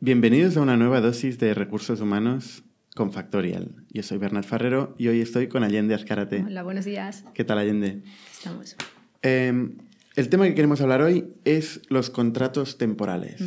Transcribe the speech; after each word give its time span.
Bienvenidos 0.00 0.56
a 0.56 0.60
una 0.60 0.76
nueva 0.76 1.00
dosis 1.00 1.40
de 1.40 1.54
recursos 1.54 2.00
humanos 2.00 2.62
con 2.94 3.10
Factorial. 3.10 3.74
Yo 3.90 4.04
soy 4.04 4.18
Bernat 4.18 4.44
Ferrero 4.44 4.94
y 4.96 5.08
hoy 5.08 5.20
estoy 5.20 5.48
con 5.48 5.64
Allende 5.64 5.92
Ascarate. 5.92 6.44
Hola, 6.46 6.62
buenos 6.62 6.84
días. 6.84 7.24
¿Qué 7.34 7.42
tal, 7.42 7.58
Allende? 7.58 8.04
Estamos. 8.30 8.76
Eh, 9.22 9.70
el 10.14 10.28
tema 10.28 10.46
que 10.46 10.54
queremos 10.54 10.80
hablar 10.80 11.02
hoy 11.02 11.32
es 11.44 11.80
los 11.88 12.10
contratos 12.10 12.78
temporales. 12.78 13.42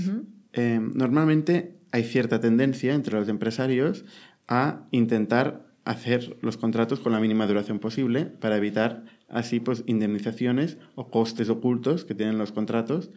Eh, 0.51 0.81
normalmente 0.93 1.77
hay 1.93 2.03
cierta 2.03 2.41
tendencia 2.41 2.95
entre 2.95 3.17
los 3.17 3.29
empresarios 3.29 4.03
a 4.49 4.87
intentar 4.91 5.71
hacer 5.85 6.35
los 6.41 6.57
contratos 6.57 6.99
con 6.99 7.13
la 7.13 7.21
mínima 7.21 7.47
duración 7.47 7.79
posible 7.79 8.25
para 8.25 8.57
evitar 8.57 9.05
así 9.29 9.61
pues 9.61 9.83
indemnizaciones 9.87 10.77
o 10.95 11.09
costes 11.09 11.49
ocultos 11.49 12.03
que 12.03 12.13
tienen 12.13 12.37
los 12.37 12.51
contratos 12.51 13.09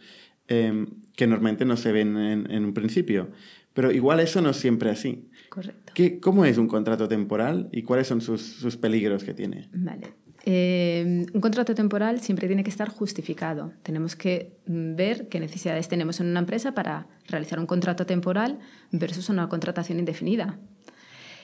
eh, 0.47 0.85
que 1.15 1.27
normalmente 1.27 1.65
no 1.65 1.77
se 1.77 1.91
ven 1.91 2.17
en, 2.17 2.65
un 2.65 2.73
principio. 2.73 3.29
Pero 3.73 3.91
igual 3.91 4.19
eso 4.19 4.41
no 4.41 4.51
es 4.51 4.57
siempre 4.57 4.89
así. 4.89 5.29
Correcto. 5.49 5.93
¿Qué, 5.93 6.19
¿Cómo 6.19 6.45
es 6.45 6.57
un 6.57 6.67
contrato 6.67 7.07
temporal 7.07 7.69
y 7.71 7.83
cuáles 7.83 8.07
son 8.07 8.21
sus, 8.21 8.41
sus 8.41 8.77
peligros 8.77 9.23
que 9.23 9.33
tiene? 9.33 9.69
Vale. 9.73 10.13
Eh, 10.47 11.25
un 11.33 11.41
contrato 11.41 11.73
temporal 11.73 12.21
siempre 12.21 12.47
tiene 12.47 12.63
que 12.63 12.69
estar 12.69 12.89
justificado. 12.89 13.73
Tenemos 13.81 14.15
que 14.15 14.57
mm, 14.67 14.95
ver 14.95 15.27
qué 15.27 15.39
necesidades 15.39 15.87
tenemos 15.87 16.19
en 16.19 16.27
una 16.27 16.39
empresa 16.39 16.73
para 16.73 17.07
realizar 17.27 17.59
un 17.59 17.65
contrato 17.65 18.05
temporal 18.05 18.59
versus 18.91 19.29
una 19.29 19.49
contratación 19.49 19.97
indefinida. 19.97 20.59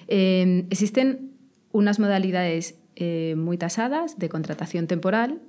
Eh, 0.07 0.67
existen 0.69 1.31
unas 1.71 1.99
modalidades 1.99 2.75
eh, 2.95 3.33
muy 3.37 3.57
tasadas 3.57 4.19
de 4.19 4.29
contratación 4.29 4.85
temporal 4.85 5.41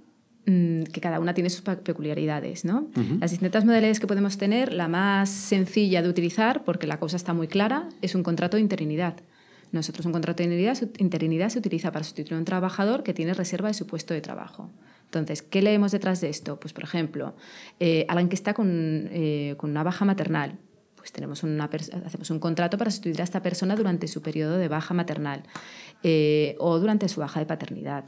que 0.44 1.00
cada 1.00 1.20
una 1.20 1.34
tiene 1.34 1.50
sus 1.50 1.62
peculiaridades. 1.62 2.64
¿no? 2.64 2.88
Las 3.20 3.30
distintas 3.30 3.64
modalidades 3.64 4.00
que 4.00 4.06
podemos 4.06 4.38
tener, 4.38 4.72
la 4.72 4.88
más 4.88 5.30
sencilla 5.30 6.02
de 6.02 6.08
utilizar, 6.08 6.64
porque 6.64 6.86
la 6.86 6.98
cosa 6.98 7.16
está 7.16 7.32
muy 7.32 7.48
clara, 7.48 7.88
es 8.00 8.14
un 8.14 8.22
contrato 8.22 8.56
de 8.56 8.62
interinidad. 8.62 9.16
Nosotros 9.72 10.04
un 10.04 10.12
contrato 10.12 10.42
de 10.42 10.74
interinidad, 10.98 11.48
se 11.48 11.58
utiliza 11.58 11.92
para 11.92 12.04
sustituir 12.04 12.34
a 12.34 12.38
un 12.38 12.44
trabajador 12.44 13.02
que 13.02 13.14
tiene 13.14 13.32
reserva 13.32 13.68
de 13.68 13.74
su 13.74 13.86
puesto 13.86 14.12
de 14.12 14.20
trabajo. 14.20 14.70
Entonces, 15.06 15.42
¿qué 15.42 15.62
leemos 15.62 15.92
detrás 15.92 16.20
de 16.20 16.28
esto? 16.28 16.60
Pues, 16.60 16.72
por 16.72 16.84
ejemplo, 16.84 17.34
eh, 17.80 18.04
alguien 18.08 18.28
que 18.28 18.34
está 18.34 18.52
con, 18.52 19.08
eh, 19.10 19.54
con, 19.56 19.70
una 19.70 19.82
baja 19.82 20.04
maternal, 20.04 20.58
pues 20.96 21.10
tenemos 21.10 21.42
una 21.42 21.64
hacemos 21.64 22.30
un 22.30 22.38
contrato 22.38 22.78
para 22.78 22.90
sustituir 22.90 23.20
a 23.22 23.24
esta 23.24 23.42
persona 23.42 23.74
durante 23.74 24.06
su 24.08 24.22
periodo 24.22 24.56
de 24.56 24.68
baja 24.68 24.94
maternal 24.94 25.42
eh, 26.02 26.54
o 26.58 26.78
durante 26.78 27.08
su 27.08 27.20
baja 27.20 27.40
de 27.40 27.46
paternidad. 27.46 28.04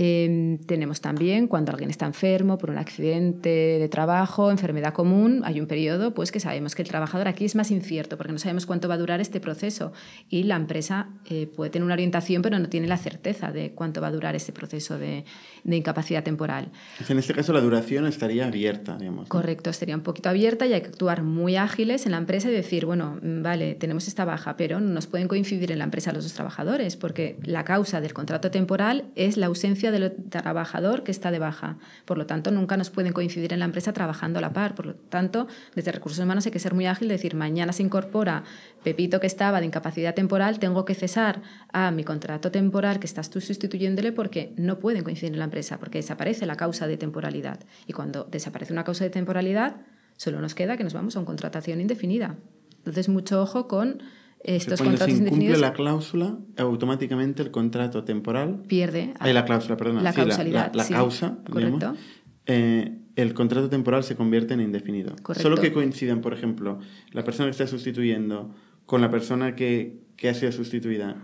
Em, 0.00 0.58
tenemos 0.58 1.00
también 1.00 1.48
cuando 1.48 1.72
alguien 1.72 1.90
está 1.90 2.06
enfermo 2.06 2.56
por 2.56 2.70
un 2.70 2.78
accidente 2.78 3.48
de 3.48 3.88
trabajo, 3.88 4.52
enfermedad 4.52 4.92
común, 4.92 5.42
hay 5.44 5.60
un 5.60 5.66
periodo 5.66 6.14
pues 6.14 6.30
que 6.30 6.38
sabemos 6.38 6.76
que 6.76 6.82
el 6.82 6.88
trabajador 6.88 7.26
aquí 7.26 7.44
es 7.44 7.56
más 7.56 7.72
incierto 7.72 8.16
porque 8.16 8.32
no 8.32 8.38
sabemos 8.38 8.64
cuánto 8.64 8.86
va 8.88 8.94
a 8.94 8.98
durar 8.98 9.20
este 9.20 9.40
proceso 9.40 9.92
y 10.28 10.44
la 10.44 10.54
empresa 10.54 11.08
eh, 11.28 11.48
puede 11.48 11.72
tener 11.72 11.84
una 11.84 11.94
orientación 11.94 12.42
pero 12.42 12.60
no 12.60 12.68
tiene 12.68 12.86
la 12.86 12.96
certeza 12.96 13.50
de 13.50 13.72
cuánto 13.72 14.00
va 14.00 14.06
a 14.06 14.12
durar 14.12 14.36
este 14.36 14.52
proceso 14.52 15.00
de, 15.00 15.24
de 15.64 15.76
incapacidad 15.76 16.22
temporal. 16.22 16.70
En 17.08 17.18
este 17.18 17.34
caso 17.34 17.52
la 17.52 17.60
duración 17.60 18.06
estaría 18.06 18.46
abierta, 18.46 18.96
digamos. 18.96 19.28
Correcto, 19.28 19.68
estaría 19.68 19.96
un 19.96 20.02
poquito 20.02 20.28
abierta 20.28 20.64
y 20.68 20.74
hay 20.74 20.80
que 20.80 20.88
actuar 20.90 21.24
muy 21.24 21.56
ágiles 21.56 22.06
en 22.06 22.12
la 22.12 22.18
empresa 22.18 22.48
y 22.48 22.52
decir, 22.52 22.86
bueno, 22.86 23.18
mm, 23.20 23.42
vale, 23.42 23.74
tenemos 23.74 24.06
esta 24.06 24.24
baja, 24.24 24.56
pero 24.56 24.78
no 24.78 24.90
nos 24.90 25.08
pueden 25.08 25.26
coincidir 25.26 25.72
en 25.72 25.78
la 25.78 25.84
empresa 25.84 26.12
los 26.12 26.22
dos 26.22 26.34
trabajadores 26.34 26.94
porque 26.94 27.36
la 27.42 27.64
causa 27.64 28.00
del 28.00 28.14
contrato 28.14 28.52
temporal 28.52 29.06
es 29.16 29.36
la 29.36 29.46
ausencia 29.46 29.87
del 29.90 30.14
trabajador 30.28 31.02
que 31.02 31.10
está 31.10 31.30
de 31.30 31.38
baja. 31.38 31.78
Por 32.04 32.18
lo 32.18 32.26
tanto, 32.26 32.50
nunca 32.50 32.76
nos 32.76 32.90
pueden 32.90 33.12
coincidir 33.12 33.52
en 33.52 33.58
la 33.58 33.64
empresa 33.64 33.92
trabajando 33.92 34.38
a 34.38 34.42
la 34.42 34.52
par. 34.52 34.74
Por 34.74 34.86
lo 34.86 34.94
tanto, 34.94 35.46
desde 35.74 35.92
recursos 35.92 36.22
humanos 36.22 36.46
hay 36.46 36.52
que 36.52 36.58
ser 36.58 36.74
muy 36.74 36.86
ágil, 36.86 37.08
decir, 37.08 37.34
mañana 37.34 37.72
se 37.72 37.82
incorpora 37.82 38.44
Pepito 38.82 39.20
que 39.20 39.26
estaba 39.26 39.60
de 39.60 39.66
incapacidad 39.66 40.14
temporal, 40.14 40.58
tengo 40.58 40.84
que 40.84 40.94
cesar 40.94 41.42
a 41.72 41.90
mi 41.90 42.04
contrato 42.04 42.50
temporal 42.50 43.00
que 43.00 43.06
estás 43.06 43.30
tú 43.30 43.40
sustituyéndole 43.40 44.12
porque 44.12 44.52
no 44.56 44.78
pueden 44.78 45.04
coincidir 45.04 45.32
en 45.32 45.38
la 45.38 45.44
empresa, 45.44 45.78
porque 45.78 45.98
desaparece 45.98 46.46
la 46.46 46.56
causa 46.56 46.86
de 46.86 46.96
temporalidad. 46.96 47.60
Y 47.86 47.92
cuando 47.92 48.24
desaparece 48.24 48.72
una 48.72 48.84
causa 48.84 49.04
de 49.04 49.10
temporalidad, 49.10 49.76
solo 50.16 50.40
nos 50.40 50.54
queda 50.54 50.76
que 50.76 50.84
nos 50.84 50.94
vamos 50.94 51.16
a 51.16 51.20
una 51.20 51.26
contratación 51.26 51.80
indefinida. 51.80 52.36
Entonces, 52.78 53.08
mucho 53.08 53.42
ojo 53.42 53.68
con 53.68 54.02
estos 54.44 54.80
cuando 54.80 54.98
contratos 54.98 55.18
se 55.18 55.24
incumple 55.24 55.56
la 55.58 55.72
cláusula, 55.72 56.38
automáticamente 56.56 57.42
el 57.42 57.50
contrato 57.50 58.04
temporal 58.04 58.62
pierde. 58.66 59.14
Hay 59.18 59.32
la 59.32 59.44
cláusula, 59.44 59.76
perdona. 59.76 60.02
La 60.02 60.12
causalidad. 60.12 60.72
La, 60.74 60.86
causa, 60.86 61.38
correcto. 61.50 61.94
Eh, 62.46 62.98
el 63.16 63.34
contrato 63.34 63.68
temporal 63.68 64.04
se 64.04 64.16
convierte 64.16 64.54
en 64.54 64.60
indefinido. 64.60 65.16
Correcto. 65.22 65.42
Solo 65.42 65.56
que 65.56 65.72
coincidan, 65.72 66.20
por 66.20 66.32
ejemplo, 66.32 66.78
la 67.12 67.24
persona 67.24 67.46
que 67.46 67.50
está 67.50 67.66
sustituyendo 67.66 68.54
con 68.86 69.00
la 69.00 69.10
persona 69.10 69.54
que, 69.54 70.00
que 70.16 70.28
ha 70.28 70.34
sido 70.34 70.52
sustituida 70.52 71.16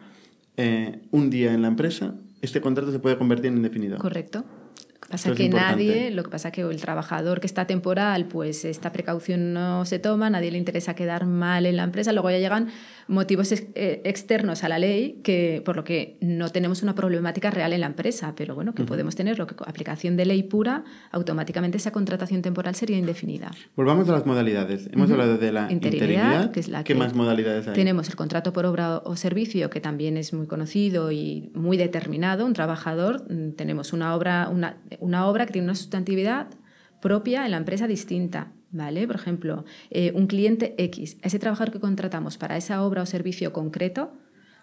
eh, 0.56 1.02
un 1.10 1.30
día 1.30 1.54
en 1.54 1.62
la 1.62 1.68
empresa, 1.68 2.16
este 2.42 2.60
contrato 2.60 2.92
se 2.92 2.98
puede 2.98 3.16
convertir 3.16 3.46
en 3.46 3.56
indefinido. 3.56 3.98
Correcto 3.98 4.44
pasa 5.08 5.34
que 5.34 5.48
nadie, 5.48 6.10
lo 6.10 6.22
que 6.22 6.30
pasa 6.30 6.50
que 6.50 6.62
el 6.62 6.80
trabajador 6.80 7.40
que 7.40 7.46
está 7.46 7.66
temporal, 7.66 8.26
pues 8.26 8.64
esta 8.64 8.92
precaución 8.92 9.52
no 9.52 9.84
se 9.84 9.98
toma, 9.98 10.30
nadie 10.30 10.50
le 10.50 10.58
interesa 10.58 10.94
quedar 10.94 11.26
mal 11.26 11.66
en 11.66 11.76
la 11.76 11.84
empresa, 11.84 12.12
luego 12.12 12.30
ya 12.30 12.38
llegan 12.38 12.68
motivos 13.08 13.52
eh, 13.52 14.02
externos 14.04 14.64
a 14.64 14.68
la 14.68 14.78
ley 14.78 15.20
que 15.22 15.62
por 15.64 15.76
lo 15.76 15.84
que 15.84 16.16
no 16.20 16.48
tenemos 16.50 16.82
una 16.82 16.94
problemática 16.94 17.50
real 17.50 17.72
en 17.72 17.80
la 17.80 17.86
empresa, 17.86 18.34
pero 18.36 18.54
bueno, 18.54 18.74
que 18.74 18.84
podemos 18.84 19.14
tener 19.14 19.38
lo 19.38 19.46
que 19.46 19.54
aplicación 19.66 20.16
de 20.16 20.26
ley 20.26 20.42
pura, 20.42 20.84
automáticamente 21.10 21.78
esa 21.78 21.92
contratación 21.92 22.42
temporal 22.42 22.74
sería 22.74 22.98
indefinida. 22.98 23.50
Volvamos 23.76 24.08
a 24.08 24.12
las 24.12 24.26
modalidades. 24.26 24.88
Hemos 24.92 25.10
hablado 25.10 25.38
de 25.38 25.52
la 25.52 25.70
interinidad, 25.70 26.50
que 26.50 26.60
es 26.60 26.68
la 26.68 26.84
¿qué 26.84 26.94
más 26.94 27.14
modalidades 27.14 27.68
hay? 27.68 27.74
Tenemos 27.74 28.08
el 28.08 28.16
contrato 28.16 28.52
por 28.52 28.66
obra 28.66 28.98
o 28.98 29.16
servicio, 29.16 29.70
que 29.70 29.80
también 29.80 30.16
es 30.16 30.32
muy 30.32 30.46
conocido 30.46 31.12
y 31.12 31.50
muy 31.54 31.76
determinado, 31.76 32.46
un 32.46 32.52
trabajador, 32.52 33.24
mm, 33.30 33.52
tenemos 33.52 33.92
una 33.92 34.14
obra, 34.14 34.48
una, 34.48 34.78
una 35.00 35.26
obra 35.26 35.46
que 35.46 35.52
tiene 35.52 35.66
una 35.66 35.74
sustantividad 35.74 36.48
propia 37.00 37.44
en 37.44 37.50
la 37.50 37.58
empresa 37.58 37.86
distinta. 37.86 38.52
¿Vale? 38.74 39.06
Por 39.06 39.14
ejemplo, 39.14 39.64
eh, 39.90 40.10
un 40.16 40.26
cliente 40.26 40.74
X, 40.78 41.16
ese 41.22 41.38
trabajador 41.38 41.72
que 41.72 41.78
contratamos 41.78 42.38
para 42.38 42.56
esa 42.56 42.82
obra 42.82 43.02
o 43.02 43.06
servicio 43.06 43.52
concreto, 43.52 44.10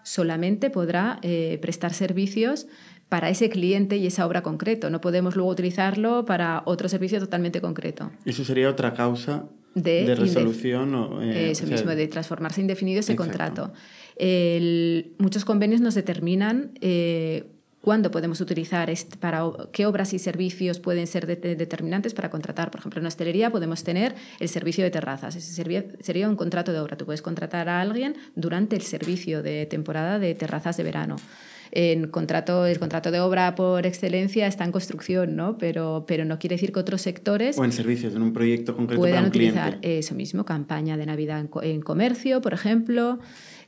solamente 0.04 0.70
podrá 0.70 1.18
eh, 1.22 1.58
prestar 1.62 1.94
servicios 1.94 2.68
para 3.08 3.30
ese 3.30 3.50
cliente 3.50 3.96
y 3.96 4.08
esa 4.08 4.28
obra 4.28 4.44
concreto. 4.44 4.90
No 4.90 5.00
podemos 5.00 5.38
luego 5.38 5.50
utilizarlo 5.50 6.26
para 6.26 6.62
otro 6.66 6.90
servicio 6.90 7.20
totalmente 7.20 7.62
concreto. 7.62 8.12
Eso 8.26 8.44
sería 8.44 8.70
otra 8.70 8.94
causa 8.94 9.46
de, 9.76 10.14
resolución. 10.14 10.94
O, 10.94 11.22
eh, 11.22 11.52
eso 11.52 11.66
mismo, 11.66 11.92
de 11.92 12.08
transformarse 12.10 12.60
indefinido 12.60 13.00
ese 13.00 13.16
contrato. 13.16 13.72
muchos 15.20 15.46
convenios 15.46 15.80
nos 15.80 15.96
determinan 15.96 16.74
cuándo 17.82 18.12
podemos 18.12 18.40
utilizar, 18.42 18.92
para 19.20 19.44
qué 19.72 19.86
obras 19.86 20.14
y 20.14 20.20
servicios 20.20 20.80
pueden 20.80 21.08
ser 21.08 21.26
determinantes 21.28 22.14
para 22.14 22.30
contratar. 22.30 22.72
Por 22.72 22.80
ejemplo, 22.80 23.02
en 23.02 23.08
hostelería 23.08 23.50
podemos 23.50 23.84
tener 23.84 24.16
el 24.40 24.50
servicio 24.50 24.84
de 24.84 24.92
terrazas. 24.92 25.36
Ese 25.36 25.54
sería, 26.00 26.30
un 26.30 26.36
contrato 26.36 26.72
de 26.72 26.80
obra. 26.80 26.96
Tú 26.96 27.06
puedes 27.06 27.22
contratar 27.22 27.68
a 27.70 27.82
alguien 27.82 28.16
durante 28.36 28.76
el 28.76 28.84
servicio 28.84 29.42
de 29.42 29.66
temporada 29.66 30.20
de 30.20 30.36
terrazas 30.36 30.78
de 30.78 30.84
verano. 30.84 31.16
En 31.74 32.10
contrato, 32.10 32.66
el 32.66 32.80
contrato 32.80 33.12
de 33.12 33.22
obra 33.22 33.56
por 33.56 33.86
excelencia 33.86 34.46
está 34.46 34.66
en 34.66 34.74
construcción, 34.74 35.38
¿no? 35.38 35.58
Pero, 35.58 36.04
pero 36.06 36.26
no 36.26 36.38
quiere 36.38 36.56
decir 36.56 36.74
que 36.74 36.80
otros 36.80 37.02
sectores... 37.02 37.58
O 37.58 37.64
en 37.64 37.72
servicios, 37.72 38.14
en 38.14 38.22
un 38.22 38.34
proyecto 38.34 38.76
concreto 38.76 39.00
puedan 39.00 39.16
para 39.16 39.28
un 39.28 39.30
utilizar 39.30 39.80
eso 39.82 40.14
mismo, 40.14 40.44
campaña 40.44 40.98
de 40.98 41.06
Navidad 41.06 41.46
en 41.64 41.82
comercio, 41.82 42.42
por 42.42 42.54
ejemplo. 42.54 43.20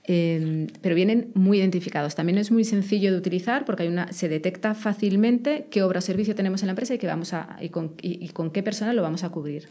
Em, 0.05 0.67
pero 0.81 0.95
vienen 0.95 1.31
muy 1.33 1.59
identificados. 1.59 2.13
También 2.15 2.37
es 2.37 2.51
muy 2.51 2.65
sencillo 2.65 3.11
de 3.11 3.17
utilizar 3.17 3.63
porque 3.63 3.83
hay 3.83 3.89
una, 3.89 4.11
se 4.11 4.27
detecta 4.27 4.75
fácilmente 4.75 5.67
qué 5.71 5.81
obra 5.81 5.99
o 5.99 6.01
servicio 6.01 6.35
tenemos 6.35 6.61
en 6.61 6.67
la 6.67 6.71
empresa 6.71 6.93
y, 6.93 6.97
qué 6.97 7.07
vamos 7.07 7.31
a, 7.33 7.55
y, 7.61 7.69
con, 7.69 7.93
y, 8.01 8.27
con 8.29 8.51
qué 8.51 8.63
persona 8.63 8.91
lo 8.91 9.01
vamos 9.01 9.23
a 9.23 9.29
cubrir. 9.29 9.69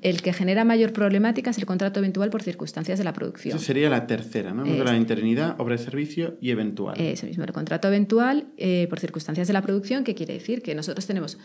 El 0.00 0.22
que 0.22 0.32
genera 0.32 0.64
mayor 0.64 0.94
problemática 0.94 1.50
es 1.50 1.58
el 1.58 1.66
contrato 1.66 2.00
eventual 2.00 2.30
por 2.30 2.42
circunstancias 2.42 2.96
de 2.96 3.04
la 3.04 3.12
producción. 3.12 3.56
Eso 3.56 3.64
sería 3.64 3.90
la 3.90 4.06
tercera, 4.06 4.54
¿no? 4.54 4.64
la 4.64 4.96
interinidad, 4.96 5.60
obra 5.60 5.76
de 5.76 5.82
servicio 5.82 6.38
y 6.40 6.50
eventual. 6.50 6.98
Eso 6.98 7.26
mismo, 7.26 7.44
el 7.44 7.52
contrato 7.52 7.88
eventual 7.88 8.46
eh, 8.56 8.86
por 8.88 9.00
circunstancias 9.00 9.48
de 9.48 9.52
la 9.52 9.60
producción, 9.60 10.02
que 10.02 10.14
quiere 10.14 10.32
decir 10.32 10.62
que 10.62 10.74
nosotros 10.74 11.06
tenemos, 11.06 11.36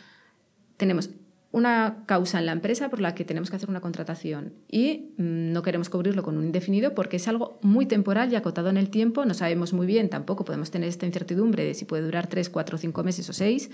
tenemos 0.77 1.09
una 1.53 2.03
causa 2.07 2.39
en 2.39 2.47
la 2.47 2.51
empresa 2.51 2.89
por 2.89 3.00
la 3.00 3.13
que 3.13 3.25
tenemos 3.25 3.51
que 3.51 3.55
hacer 3.55 3.69
una 3.69 3.79
contratación 3.79 4.53
y 4.67 5.13
mm, 5.19 5.53
no 5.53 5.61
queremos 5.61 5.88
cubrirlo 5.88 6.23
con 6.23 6.35
un 6.35 6.45
indefinido 6.45 6.95
porque 6.95 7.17
es 7.17 7.27
algo 7.27 7.59
muy 7.61 7.85
temporal 7.85 8.33
y 8.33 8.35
acotado 8.35 8.69
en 8.69 8.77
el 8.77 8.89
tiempo. 8.89 9.23
No 9.23 9.35
sabemos 9.35 9.71
muy 9.71 9.85
bien, 9.85 10.09
tampoco 10.09 10.45
podemos 10.45 10.71
tener 10.71 10.89
esta 10.89 11.05
incertidumbre 11.05 11.63
de 11.63 11.75
si 11.75 11.85
puede 11.85 12.01
durar 12.01 12.25
tres, 12.25 12.50
cuatro, 12.50 12.79
cinco 12.79 13.03
meses 13.03 13.29
o 13.29 13.33
seis, 13.33 13.69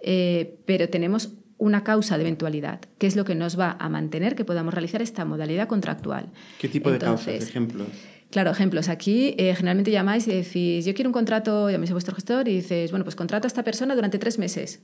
eh, 0.00 0.58
pero 0.64 0.88
tenemos 0.88 1.34
una 1.58 1.84
causa 1.84 2.16
de 2.16 2.22
eventualidad, 2.22 2.80
que 2.96 3.06
es 3.06 3.14
lo 3.14 3.26
que 3.26 3.34
nos 3.34 3.60
va 3.60 3.76
a 3.78 3.90
mantener 3.90 4.34
que 4.34 4.46
podamos 4.46 4.72
realizar 4.72 5.02
esta 5.02 5.26
modalidad 5.26 5.68
contractual. 5.68 6.30
¿Qué 6.58 6.68
tipo 6.68 6.90
de 6.90 6.98
causas? 6.98 7.42
Ejemplos. 7.42 7.88
Claro, 8.30 8.50
ejemplos. 8.52 8.88
Aquí 8.88 9.34
eh, 9.36 9.54
generalmente 9.54 9.90
llamáis 9.90 10.26
y 10.28 10.32
decís, 10.32 10.86
yo 10.86 10.94
quiero 10.94 11.10
un 11.10 11.14
contrato, 11.14 11.68
llaméis 11.68 11.90
a 11.90 11.94
vuestro 11.94 12.14
gestor 12.14 12.48
y 12.48 12.56
dices, 12.56 12.90
bueno, 12.90 13.04
pues 13.04 13.16
contrato 13.16 13.46
a 13.46 13.48
esta 13.48 13.64
persona 13.64 13.94
durante 13.94 14.18
tres 14.18 14.38
meses. 14.38 14.80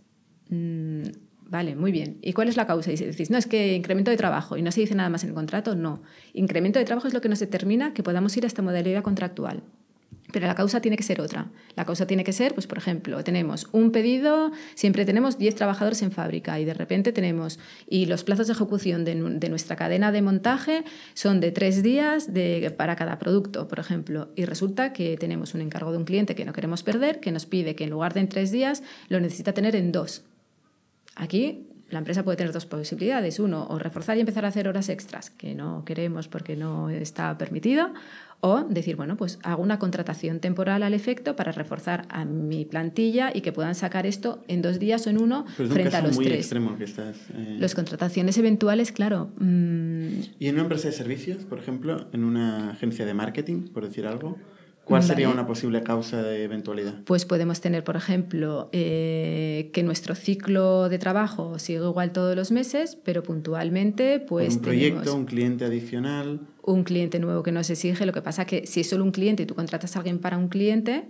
Mm, 0.51 1.05
Vale, 1.49 1.77
muy 1.77 1.93
bien. 1.93 2.19
¿Y 2.23 2.33
cuál 2.33 2.49
es 2.49 2.57
la 2.57 2.67
causa? 2.67 2.91
Y 2.91 2.97
decís, 2.97 3.31
no, 3.31 3.39
es 3.39 3.47
que 3.47 3.75
incremento 3.75 4.11
de 4.11 4.17
trabajo 4.17 4.57
y 4.57 4.63
no 4.63 4.73
se 4.73 4.81
dice 4.81 4.95
nada 4.95 5.09
más 5.09 5.23
en 5.25 5.31
el 5.31 5.35
contrato, 5.35 5.75
no. 5.75 6.03
Incremento 6.33 6.79
de 6.79 6.85
trabajo 6.85 7.07
es 7.07 7.15
lo 7.15 7.21
que 7.21 7.29
nos 7.29 7.39
determina 7.39 7.93
que 7.93 8.03
podamos 8.03 8.37
ir 8.37 8.45
a 8.45 8.47
esta 8.47 8.63
modalidad 8.63 9.03
contractual. 9.03 9.63
Pero 10.33 10.47
la 10.47 10.55
causa 10.57 10.81
tiene 10.81 10.97
que 10.97 11.03
ser 11.03 11.21
otra. 11.21 11.51
La 11.77 11.85
causa 11.85 12.07
tiene 12.07 12.25
que 12.25 12.33
ser, 12.33 12.55
pues 12.55 12.67
por 12.67 12.79
ejemplo, 12.79 13.23
tenemos 13.23 13.69
un 13.71 13.93
pedido, 13.93 14.51
siempre 14.75 15.05
tenemos 15.05 15.39
10 15.39 15.55
trabajadores 15.55 16.03
en 16.03 16.11
fábrica 16.11 16.59
y 16.59 16.65
de 16.65 16.75
repente 16.75 17.13
tenemos, 17.13 17.61
y 17.89 18.07
los 18.07 18.25
plazos 18.25 18.49
de 18.49 18.55
ejecución 18.55 19.05
de, 19.05 19.15
nuestra 19.15 19.77
cadena 19.77 20.11
de 20.11 20.23
montaje 20.23 20.83
son 21.13 21.41
de 21.41 21.53
tres 21.53 21.83
días 21.85 22.35
de, 22.35 22.75
para 22.77 22.97
cada 22.97 23.19
producto, 23.19 23.69
por 23.69 23.79
ejemplo. 23.79 24.29
Y 24.35 24.45
resulta 24.45 24.93
que 24.93 25.17
tenemos 25.17 25.55
un 25.55 25.61
encargo 25.61 25.93
de 25.93 25.99
un 25.99 26.05
cliente 26.05 26.35
que 26.35 26.45
no 26.45 26.53
queremos 26.53 26.83
perder, 26.83 27.21
que 27.21 27.31
nos 27.31 27.47
pide 27.47 27.77
que 27.77 27.85
en 27.85 27.91
lugar 27.91 28.15
de 28.15 28.21
en 28.21 28.29
tres 28.29 28.51
días 28.51 28.83
lo 29.09 29.21
necesita 29.21 29.53
tener 29.53 29.77
en 29.77 29.93
dos. 29.93 30.25
Aquí 31.17 31.67
la 31.91 31.99
empresa 31.99 32.25
puede 32.25 32.37
tener 32.37 32.53
dos 32.53 32.67
posibilidades. 32.67 33.39
Uno, 33.39 33.67
o 33.69 33.79
reforzar 33.79 34.17
y 34.17 34.21
empezar 34.21 34.45
a 34.45 34.49
hacer 34.49 34.69
horas 34.69 34.89
extras, 34.89 35.31
que 35.31 35.55
no 35.55 35.85
queremos 35.85 36.29
porque 36.29 36.57
no 36.57 36.91
está 36.91 37.39
permitido, 37.39 37.93
o 38.41 38.63
decir, 38.65 38.97
bueno, 38.97 39.17
pues 39.17 39.39
hago 39.43 39.63
una 39.63 39.79
contratación 39.79 40.41
temporal 40.41 40.83
al 40.83 40.93
efecto 40.93 41.37
para 41.37 41.53
reforzar 41.53 42.07
a 42.11 42.25
mi 42.25 42.65
plantilla 42.65 43.31
y 43.35 43.41
que 43.43 43.53
puedan 43.53 43.75
sacar 43.75 44.07
esto 44.07 44.43
en 44.49 44.61
dos 44.61 44.79
días 44.79 45.07
o 45.07 45.11
en 45.11 45.23
uno 45.23 45.47
frente 45.47 45.97
a 45.97 46.03
los 46.03 46.17
muy 46.17 46.27
tres. 46.27 46.39
extremo 46.41 46.77
que 46.77 46.85
estás. 46.85 47.17
Eh... 47.33 47.57
Las 47.59 47.75
contrataciones 47.75 48.37
eventuales, 48.37 48.93
claro. 48.93 49.31
Mmm... 49.39 50.21
¿Y 50.39 50.49
en 50.49 50.55
una 50.55 50.63
empresa 50.65 50.89
de 50.89 50.95
servicios, 50.95 51.45
por 51.45 51.59
ejemplo, 51.59 52.09
en 52.13 52.25
una 52.25 52.71
agencia 52.71 53.07
de 53.07 53.15
marketing, 53.15 53.69
por 53.69 53.87
decir 53.87 54.07
algo? 54.07 54.37
¿Cuál 54.85 55.03
sería 55.03 55.29
una 55.29 55.47
posible 55.47 55.83
causa 55.83 56.23
de 56.23 56.45
eventualidad? 56.45 56.95
Pues 57.05 57.25
podemos 57.25 57.61
tener, 57.61 57.85
por 57.85 57.97
ejemplo, 57.97 58.69
eh, 58.73 59.71
que 59.73 59.83
nuestro 59.83 60.15
ciclo 60.15 60.89
de 60.89 60.99
trabajo 60.99 61.59
sigue 61.59 61.85
igual 61.85 62.13
todos 62.13 62.37
los 62.37 62.51
meses, 62.51 62.97
pero 63.03 63.23
puntualmente, 63.23 64.21
pues. 64.21 64.57
un 64.57 64.63
proyecto, 64.63 65.15
un 65.15 65.25
cliente 65.25 65.65
adicional. 65.65 66.41
Un 66.63 66.85
cliente 66.85 67.19
nuevo 67.19 67.43
que 67.43 67.53
nos 67.53 67.71
exige. 67.71 68.05
Lo 68.07 68.13
que 68.13 68.23
pasa 68.23 68.45
que 68.45 68.67
si 68.67 68.81
es 68.81 68.89
solo 68.89 69.05
un 69.05 69.11
cliente 69.11 69.45
y 69.45 69.47
tú 69.47 69.55
contratas 69.55 69.97
a 69.97 70.01
alguien 70.01 70.19
para 70.19 70.37
un 70.37 70.49
cliente, 70.49 71.09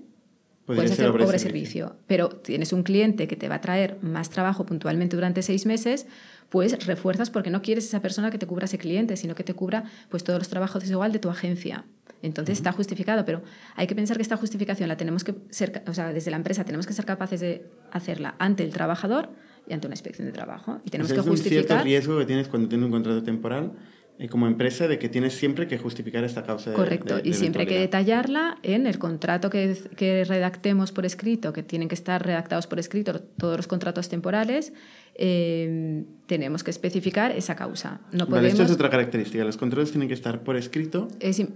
puedes 0.66 0.92
hacer 0.92 1.10
pobre 1.10 1.38
servicio. 1.38 1.88
servicio. 1.88 1.96
Pero 2.06 2.28
tienes 2.28 2.72
un 2.72 2.82
cliente 2.82 3.26
que 3.26 3.36
te 3.36 3.48
va 3.48 3.56
a 3.56 3.60
traer 3.60 3.98
más 4.02 4.30
trabajo 4.30 4.64
puntualmente 4.66 5.16
durante 5.16 5.42
seis 5.42 5.66
meses, 5.66 6.06
pues 6.54 6.86
refuerzas 6.86 7.30
porque 7.30 7.50
no 7.50 7.62
quieres 7.62 7.84
esa 7.84 8.00
persona 8.00 8.30
que 8.30 8.38
te 8.38 8.46
cubra 8.46 8.66
ese 8.66 8.78
cliente, 8.78 9.16
sino 9.16 9.34
que 9.34 9.42
te 9.42 9.54
cubra 9.54 9.90
pues 10.08 10.22
todos 10.22 10.38
los 10.38 10.48
trabajos 10.48 10.88
igual 10.88 11.10
de 11.10 11.18
tu 11.18 11.28
agencia. 11.28 11.84
Entonces 12.22 12.58
está 12.58 12.70
justificado, 12.70 13.24
pero 13.24 13.42
hay 13.74 13.88
que 13.88 13.96
pensar 13.96 14.16
que 14.18 14.22
esta 14.22 14.36
justificación 14.36 14.88
la 14.88 14.96
tenemos 14.96 15.24
que 15.24 15.34
ser, 15.50 15.82
o 15.88 15.94
sea, 15.94 16.12
desde 16.12 16.30
la 16.30 16.36
empresa 16.36 16.62
tenemos 16.62 16.86
que 16.86 16.92
ser 16.92 17.06
capaces 17.06 17.40
de 17.40 17.66
hacerla 17.90 18.36
ante 18.38 18.62
el 18.62 18.70
trabajador 18.70 19.30
y 19.66 19.72
ante 19.72 19.88
una 19.88 19.94
inspección 19.94 20.28
de 20.28 20.32
trabajo. 20.32 20.80
Y 20.84 20.90
tenemos 20.90 21.12
que 21.12 21.18
es 21.18 21.26
justificar. 21.26 21.58
un 21.58 21.66
cierto 21.66 21.84
riesgo 21.84 22.18
que 22.20 22.26
tienes 22.26 22.46
cuando 22.46 22.68
tienes 22.68 22.84
un 22.84 22.92
contrato 22.92 23.24
temporal 23.24 23.72
eh, 24.20 24.28
como 24.28 24.46
empresa 24.46 24.86
de 24.86 25.00
que 25.00 25.08
tienes 25.08 25.34
siempre 25.34 25.66
que 25.66 25.76
justificar 25.76 26.22
esta 26.22 26.44
causa 26.44 26.70
de 26.70 26.76
Correcto, 26.76 27.18
y 27.24 27.32
siempre 27.32 27.62
hay 27.62 27.66
que 27.66 27.80
detallarla 27.80 28.58
en 28.62 28.86
el 28.86 29.00
contrato 29.00 29.50
que, 29.50 29.76
que 29.96 30.24
redactemos 30.24 30.92
por 30.92 31.04
escrito, 31.04 31.52
que 31.52 31.64
tienen 31.64 31.88
que 31.88 31.96
estar 31.96 32.24
redactados 32.24 32.68
por 32.68 32.78
escrito 32.78 33.18
todos 33.20 33.56
los 33.56 33.66
contratos 33.66 34.08
temporales, 34.08 34.72
eh, 35.14 36.04
tenemos 36.26 36.64
que 36.64 36.70
especificar 36.70 37.32
esa 37.32 37.54
causa. 37.54 38.00
No 38.12 38.26
podemos... 38.26 38.52
esto 38.52 38.62
es 38.62 38.70
otra 38.70 38.90
característica. 38.90 39.44
Los 39.44 39.56
contratos 39.56 39.90
tienen 39.90 40.08
que 40.08 40.14
estar 40.14 40.42
por 40.42 40.56
escrito. 40.56 41.08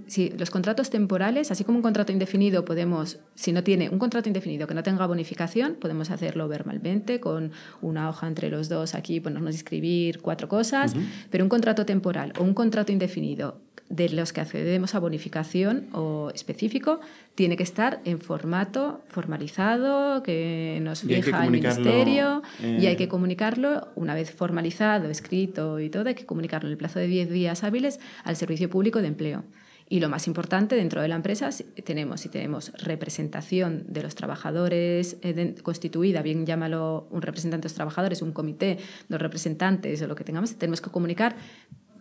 sí, 0.06 0.32
los 0.36 0.50
contratos 0.50 0.90
temporales, 0.90 1.50
así 1.50 1.64
como 1.64 1.78
un 1.78 1.82
contrato 1.82 2.12
indefinido, 2.12 2.64
podemos, 2.64 3.18
si 3.34 3.52
no 3.52 3.64
tiene 3.64 3.88
un 3.88 3.98
contrato 3.98 4.28
indefinido 4.28 4.66
que 4.66 4.74
no 4.74 4.82
tenga 4.82 5.06
bonificación, 5.06 5.74
podemos 5.74 6.10
hacerlo 6.10 6.48
verbalmente 6.48 7.18
con 7.18 7.52
una 7.80 8.08
hoja 8.08 8.26
entre 8.26 8.50
los 8.50 8.68
dos 8.68 8.94
aquí, 8.94 9.20
ponernos 9.20 9.54
a 9.54 9.56
escribir 9.58 10.20
cuatro 10.20 10.48
cosas, 10.48 10.94
pero 11.30 11.44
un 11.44 11.48
contrato 11.48 11.86
temporal 11.86 12.32
o 12.38 12.44
un 12.44 12.54
contrato 12.54 12.92
indefinido 12.92 13.60
de 13.88 14.08
los 14.10 14.32
que 14.32 14.40
accedemos 14.40 14.94
a 14.94 14.98
bonificación 14.98 15.86
o 15.92 16.30
específico 16.34 17.00
tiene 17.34 17.56
que 17.56 17.62
estar 17.62 18.00
en 18.04 18.20
formato 18.20 19.02
formalizado 19.08 20.22
que 20.22 20.78
nos 20.82 21.02
fija 21.02 21.44
el 21.44 21.50
ministerio 21.50 22.42
y 22.60 22.86
hay 22.86 22.96
que 22.96 23.04
eh, 23.04 23.08
comunicarlo 23.08 23.88
una 23.94 24.14
vez 24.14 24.30
formalizado, 24.30 25.08
escrito 25.08 25.80
y 25.80 25.88
todo, 25.88 26.08
hay 26.08 26.14
que 26.14 26.26
comunicarlo 26.26 26.68
en 26.68 26.72
el 26.72 26.78
plazo 26.78 26.98
de 26.98 27.06
10 27.06 27.30
días 27.30 27.64
hábiles 27.64 27.98
al 28.24 28.36
Servicio 28.36 28.68
Público 28.68 29.00
de 29.00 29.08
Empleo. 29.08 29.44
Y 29.90 30.00
lo 30.00 30.10
más 30.10 30.26
importante 30.26 30.76
dentro 30.76 31.00
de 31.00 31.08
la 31.08 31.16
empresa 31.16 31.48
tenemos, 31.82 32.20
si 32.20 32.28
tenemos 32.28 32.72
representación 32.82 33.84
de 33.88 34.02
los 34.02 34.14
trabajadores 34.14 35.16
eh, 35.22 35.54
constituida, 35.62 36.20
bien 36.20 36.44
llámalo 36.44 37.08
un 37.10 37.22
representante 37.22 37.62
de 37.62 37.70
los 37.70 37.74
trabajadores, 37.74 38.20
un 38.20 38.32
comité 38.32 38.78
de 39.08 39.18
representantes 39.18 40.02
o 40.02 40.06
lo 40.06 40.14
que 40.14 40.24
tengamos, 40.24 40.56
tenemos 40.56 40.82
que 40.82 40.90
comunicar 40.90 41.36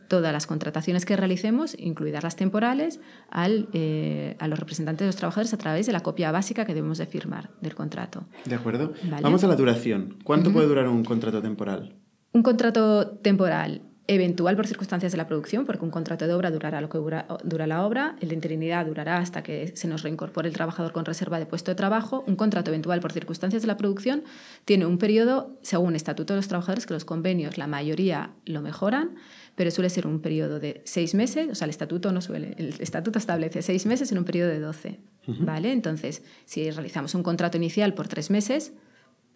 todas 0.07 0.33
las 0.33 0.48
contrataciones 0.48 1.06
que 1.06 1.15
realicemos, 1.15 1.75
incluidas 1.77 2.24
las 2.24 2.36
temporales, 2.36 3.00
al, 3.30 3.69
eh, 3.74 4.36
a 4.39 4.48
los 4.48 4.59
representantes 4.59 5.01
de 5.01 5.07
los 5.07 5.15
trabajadores 5.15 5.54
a 5.54 5.57
través 5.57 5.86
de 5.86 5.94
la 5.94 6.01
copia 6.01 6.31
básica 6.31 6.65
que 6.65 6.74
debemos 6.74 6.98
de 6.98 7.06
firmar 7.06 7.50
del 7.62 7.75
contrato. 7.75 8.25
De 8.45 8.56
acuerdo. 8.56 8.94
Vamos 9.21 9.44
a 9.44 9.48
la 9.48 9.56
duración. 9.56 10.18
¿Cuánto 10.24 10.51
puede 10.51 10.68
durar 10.68 10.88
un 10.88 11.04
contrato 11.04 11.42
temporal? 11.42 11.95
Un 12.33 12.44
contrato 12.44 13.07
temporal 13.07 13.81
eventual 14.07 14.56
por 14.56 14.68
circunstancias 14.68 15.12
de 15.12 15.18
la 15.18 15.27
producción, 15.27 15.65
porque 15.65 15.83
un 15.83 15.92
contrato 15.92 16.27
de 16.27 16.33
obra 16.33 16.50
durará 16.50 16.80
lo 16.80 16.89
que 16.89 16.98
dura, 16.98 17.27
dura, 17.44 17.68
la 17.68 17.86
obra, 17.86 18.15
el 18.21 18.30
de 18.30 18.36
interinidad 18.36 18.86
durará 18.86 19.18
hasta 19.18 19.44
que 19.44 19.75
se 19.75 19.88
nos 19.88 20.01
reincorpore 20.01 20.48
el 20.48 20.54
trabajador 20.54 20.94
con 20.94 21.04
reserva 21.04 21.39
de 21.39 21.45
puesto 21.45 21.71
de 21.71 21.75
trabajo, 21.75 22.24
un 22.25 22.38
contrato 22.38 22.71
eventual 22.71 23.01
por 23.01 23.12
circunstancias 23.12 23.62
de 23.62 23.68
la 23.68 23.75
producción 23.75 24.24
tiene 24.63 24.86
un 24.86 24.98
periodo, 24.98 25.57
según 25.62 25.95
Estatuto 25.95 26.33
de 26.33 26.38
los 26.38 26.48
Trabajadores, 26.48 26.86
que 26.86 26.94
los 26.94 27.04
convenios, 27.04 27.57
la 27.57 27.68
mayoría 27.68 28.31
lo 28.45 28.62
mejoran, 28.62 29.15
pero 29.56 29.71
suele 29.71 29.89
ser 29.89 30.07
un 30.07 30.21
periodo 30.21 30.60
de 30.60 30.81
seis 30.86 31.13
meses, 31.13 31.50
o 31.51 31.56
sea, 31.56 31.65
el 31.65 31.71
estatuto 31.71 32.12
no 32.13 32.21
suele, 32.21 32.56
el 32.57 32.75
estatuto 32.80 33.19
establece 33.19 33.62
seis 33.62 33.86
meses 33.86 34.12
en 34.12 34.19
un 34.19 34.24
periodo 34.24 34.50
de 34.50 34.60
doce, 34.60 35.00
¿vale? 35.25 35.74
Entonces, 35.74 36.24
si 36.45 36.71
realizamos 36.71 37.13
un 37.13 37.24
contrato 37.24 37.57
inicial 37.57 37.94
por 37.94 38.07
tres 38.07 38.30
meses, 38.30 38.71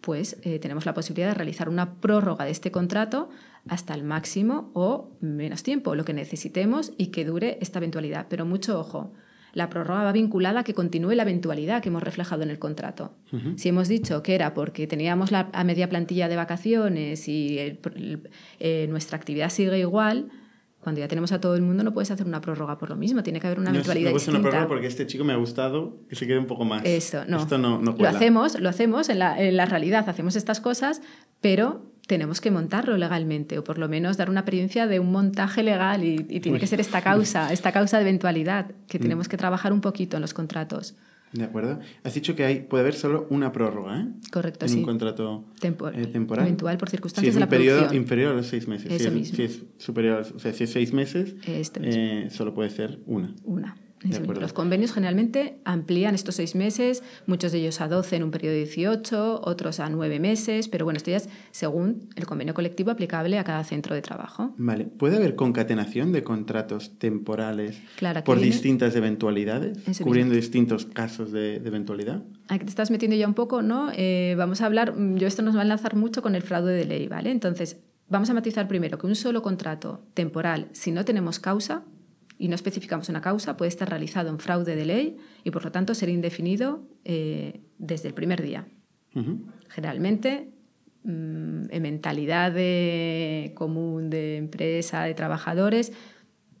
pues 0.02 0.36
eh, 0.42 0.58
tenemos 0.58 0.84
la 0.84 0.94
posibilidad 0.94 1.28
de 1.28 1.34
realizar 1.34 1.68
una 1.68 1.94
prórroga 1.94 2.44
de 2.44 2.50
este 2.50 2.70
contrato 2.70 3.30
hasta 3.68 3.94
el 3.94 4.02
máximo 4.02 4.70
o 4.74 5.10
menos 5.20 5.62
tiempo, 5.62 5.94
lo 5.94 6.04
que 6.04 6.12
necesitemos 6.12 6.92
y 6.96 7.06
que 7.06 7.24
dure 7.24 7.58
esta 7.60 7.78
eventualidad. 7.78 8.26
Pero 8.28 8.44
mucho 8.44 8.78
ojo, 8.78 9.12
la 9.52 9.68
prórroga 9.68 10.04
va 10.04 10.12
vinculada 10.12 10.60
a 10.60 10.64
que 10.64 10.74
continúe 10.74 11.12
la 11.12 11.22
eventualidad 11.22 11.82
que 11.82 11.90
hemos 11.90 12.02
reflejado 12.02 12.42
en 12.42 12.50
el 12.50 12.58
contrato. 12.58 13.14
Si 13.56 13.68
hemos 13.68 13.88
dicho 13.88 14.22
que 14.22 14.34
era 14.34 14.54
porque 14.54 14.86
teníamos 14.86 15.30
la, 15.30 15.50
a 15.52 15.64
media 15.64 15.88
plantilla 15.88 16.28
de 16.28 16.36
vacaciones 16.36 17.28
y 17.28 17.58
eh, 18.58 18.86
nuestra 18.88 19.16
actividad 19.16 19.50
sigue 19.50 19.78
igual, 19.78 20.30
cuando 20.80 21.00
ya 21.00 21.06
tenemos 21.06 21.30
a 21.30 21.40
todo 21.40 21.54
el 21.54 21.62
mundo 21.62 21.84
no 21.84 21.92
puedes 21.92 22.10
hacer 22.10 22.26
una 22.26 22.40
prórroga 22.40 22.76
por 22.76 22.90
lo 22.90 22.96
mismo, 22.96 23.22
tiene 23.22 23.40
que 23.40 23.46
haber 23.46 23.60
una 23.60 23.70
eventualidad 23.70 24.10
no, 24.10 24.14
distinta. 24.14 24.40
una 24.40 24.48
prórroga 24.48 24.68
porque 24.68 24.86
este 24.88 25.06
chico 25.06 25.22
me 25.22 25.32
ha 25.32 25.36
gustado, 25.36 25.98
que 26.08 26.16
se 26.16 26.26
quede 26.26 26.38
un 26.38 26.46
poco 26.46 26.64
más. 26.64 26.82
Esto 26.84 27.24
no. 27.28 27.38
Esto 27.38 27.58
no, 27.58 27.80
no 27.80 27.94
Lo 27.96 28.08
hacemos, 28.08 28.58
lo 28.58 28.68
hacemos 28.68 29.08
en 29.08 29.20
la, 29.20 29.40
en 29.40 29.56
la 29.56 29.66
realidad, 29.66 30.08
hacemos 30.08 30.34
estas 30.34 30.60
cosas, 30.60 31.00
pero 31.40 31.91
tenemos 32.12 32.42
que 32.42 32.50
montarlo 32.50 32.98
legalmente 32.98 33.58
o 33.58 33.64
por 33.64 33.78
lo 33.78 33.88
menos 33.88 34.18
dar 34.18 34.28
una 34.28 34.40
apariencia 34.40 34.86
de 34.86 35.00
un 35.00 35.10
montaje 35.10 35.62
legal 35.62 36.04
y, 36.04 36.18
tiene 36.40 36.58
que 36.58 36.66
ser 36.66 36.78
esta 36.78 37.00
causa, 37.00 37.50
esta 37.54 37.72
causa 37.72 37.96
de 37.96 38.02
eventualidad 38.02 38.70
que 38.86 38.98
mm. 38.98 39.02
tenemos 39.02 39.28
que 39.28 39.38
trabajar 39.38 39.72
un 39.72 39.80
poquito 39.80 40.18
en 40.18 40.20
los 40.20 40.34
contratos. 40.34 40.94
De 41.32 41.44
acuerdo. 41.44 41.80
Has 42.04 42.12
dicho 42.12 42.36
que 42.36 42.44
hay, 42.44 42.60
puede 42.60 42.82
haber 42.82 42.92
solo 42.92 43.26
una 43.30 43.50
prórroga, 43.50 43.98
¿eh? 43.98 44.08
Correcto, 44.30 44.66
en 44.66 44.72
sí. 44.72 44.78
un 44.80 44.84
contrato 44.84 45.46
eh, 45.62 46.06
temporal. 46.12 46.44
Eventual 46.44 46.76
por 46.76 46.90
circunstancias 46.90 47.32
si 47.32 47.38
de 47.38 47.40
la 47.40 47.48
producción. 47.48 47.78
periodo 47.78 47.94
inferior 47.94 48.32
a 48.32 48.34
los 48.34 48.46
seis 48.46 48.68
meses. 48.68 48.92
Eso 48.92 49.08
si, 49.08 49.14
mismo. 49.14 49.36
si 49.36 49.42
es 49.44 49.62
superior, 49.78 50.26
o 50.36 50.38
sea, 50.38 50.52
si 50.52 50.64
es 50.64 50.70
seis 50.70 50.92
meses, 50.92 51.34
este 51.46 51.80
eh, 51.82 52.28
solo 52.28 52.52
puede 52.52 52.68
ser 52.68 52.98
una. 53.06 53.34
Una. 53.44 53.74
Los 54.04 54.52
convenios 54.52 54.92
generalmente 54.92 55.58
amplían 55.64 56.14
estos 56.14 56.36
seis 56.36 56.54
meses, 56.54 57.02
muchos 57.26 57.52
de 57.52 57.58
ellos 57.58 57.80
a 57.80 57.88
12 57.88 58.16
en 58.16 58.22
un 58.24 58.30
periodo 58.30 58.54
de 58.54 58.64
18, 58.64 59.40
otros 59.44 59.80
a 59.80 59.88
nueve 59.88 60.18
meses, 60.18 60.68
pero 60.68 60.84
bueno, 60.84 60.96
esto 60.96 61.10
ya 61.10 61.18
es 61.18 61.28
según 61.50 62.08
el 62.16 62.26
convenio 62.26 62.54
colectivo 62.54 62.90
aplicable 62.90 63.38
a 63.38 63.44
cada 63.44 63.62
centro 63.64 63.94
de 63.94 64.02
trabajo. 64.02 64.54
Vale. 64.56 64.84
¿Puede 64.84 65.16
haber 65.16 65.36
concatenación 65.36 66.12
de 66.12 66.22
contratos 66.22 66.98
temporales 66.98 67.80
por 68.24 68.40
distintas 68.40 68.96
eventualidades, 68.96 69.78
cubriendo 70.02 70.34
distintos 70.34 70.86
casos 70.86 71.32
de, 71.32 71.56
eventualidad? 71.56 72.22
Aquí 72.48 72.64
te 72.64 72.70
estás 72.70 72.90
metiendo 72.90 73.16
ya 73.16 73.26
un 73.26 73.34
poco, 73.34 73.62
¿no? 73.62 73.90
Eh, 73.94 74.34
vamos 74.36 74.60
a 74.60 74.66
hablar, 74.66 74.94
yo 75.14 75.26
esto 75.26 75.42
nos 75.42 75.54
va 75.54 75.60
a 75.60 75.62
enlazar 75.62 75.96
mucho 75.96 76.22
con 76.22 76.34
el 76.34 76.42
fraude 76.42 76.72
de 76.72 76.84
ley, 76.84 77.08
¿vale? 77.08 77.30
Entonces, 77.30 77.78
vamos 78.08 78.28
a 78.30 78.34
matizar 78.34 78.68
primero 78.68 78.98
que 78.98 79.06
un 79.06 79.14
solo 79.14 79.42
contrato 79.42 80.02
temporal, 80.14 80.68
si 80.72 80.92
no 80.92 81.04
tenemos 81.04 81.38
causa, 81.38 81.82
y 82.42 82.48
no 82.48 82.56
especificamos 82.56 83.08
una 83.08 83.20
causa, 83.20 83.56
puede 83.56 83.68
estar 83.68 83.88
realizado 83.88 84.28
en 84.28 84.40
fraude 84.40 84.74
de 84.74 84.84
ley 84.84 85.16
y 85.44 85.52
por 85.52 85.64
lo 85.64 85.70
tanto 85.70 85.94
ser 85.94 86.08
indefinido 86.08 86.82
eh, 87.04 87.60
desde 87.78 88.08
el 88.08 88.14
primer 88.14 88.42
día. 88.42 88.66
Generalmente, 89.68 90.50
mm, 91.04 91.70
en 91.70 91.82
mentalidad 91.82 92.50
de 92.50 93.52
común 93.54 94.10
de 94.10 94.38
empresa, 94.38 95.04
de 95.04 95.14
trabajadores, 95.14 95.92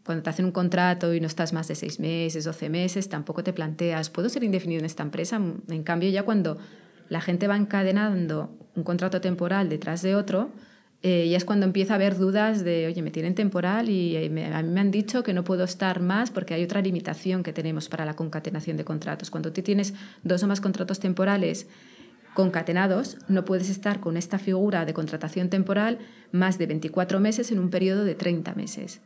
cuando 0.04 0.22
te 0.22 0.30
hacen 0.30 0.44
un 0.44 0.52
contrato 0.52 1.14
y 1.14 1.20
no 1.20 1.26
estás 1.26 1.52
más 1.52 1.66
de 1.66 1.74
seis 1.74 1.98
meses, 1.98 2.44
doce 2.44 2.68
meses, 2.68 3.08
tampoco 3.08 3.42
te 3.42 3.52
planteas, 3.52 4.08
¿puedo 4.08 4.28
ser 4.28 4.44
indefinido 4.44 4.78
en 4.78 4.86
esta 4.86 5.02
empresa? 5.02 5.40
En 5.68 5.82
cambio, 5.82 6.10
ya 6.10 6.22
cuando 6.22 6.58
la 7.08 7.20
gente 7.20 7.48
va 7.48 7.56
encadenando 7.56 8.56
un 8.76 8.84
contrato 8.84 9.20
temporal 9.20 9.68
detrás 9.68 10.00
de 10.02 10.14
otro, 10.14 10.52
eh, 11.04 11.28
ya 11.28 11.36
es 11.36 11.44
cuando 11.44 11.66
empieza 11.66 11.94
a 11.94 11.96
haber 11.96 12.16
dudas 12.16 12.62
de, 12.62 12.86
oye, 12.86 13.02
me 13.02 13.10
tienen 13.10 13.34
temporal 13.34 13.88
y 13.88 14.16
a 14.16 14.20
mí 14.20 14.28
me 14.28 14.80
han 14.80 14.90
dicho 14.92 15.24
que 15.24 15.32
no 15.34 15.42
puedo 15.42 15.64
estar 15.64 16.00
más 16.00 16.30
porque 16.30 16.54
hay 16.54 16.62
otra 16.62 16.80
limitación 16.80 17.42
que 17.42 17.52
tenemos 17.52 17.88
para 17.88 18.04
la 18.04 18.14
concatenación 18.14 18.76
de 18.76 18.84
contratos. 18.84 19.28
Cuando 19.28 19.52
tú 19.52 19.62
tienes 19.62 19.94
dos 20.22 20.44
o 20.44 20.46
más 20.46 20.60
contratos 20.60 21.00
temporales 21.00 21.66
concatenados, 22.34 23.18
no 23.28 23.44
puedes 23.44 23.68
estar 23.68 23.98
con 23.98 24.16
esta 24.16 24.38
figura 24.38 24.84
de 24.84 24.94
contratación 24.94 25.48
temporal 25.48 25.98
más 26.30 26.58
de 26.58 26.66
24 26.66 27.18
meses 27.18 27.50
en 27.50 27.58
un 27.58 27.70
periodo 27.70 28.04
de 28.04 28.14
30 28.14 28.54
meses. 28.54 29.00